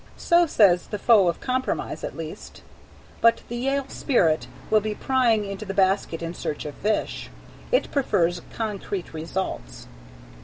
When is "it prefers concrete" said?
7.71-9.13